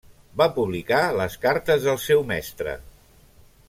[0.41, 2.79] Va publicar les cartes del seu mestre.